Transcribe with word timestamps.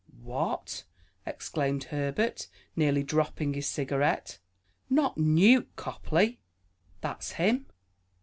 "What?" 0.23 0.85
exclaimed 1.27 1.83
Herbert, 1.83 2.47
nearly 2.75 3.03
dropping 3.03 3.53
his 3.53 3.67
cigarette. 3.67 4.39
"Not 4.89 5.19
Newt 5.19 5.69
Copley?" 5.75 6.39
"That's 7.01 7.33
him." 7.33 7.67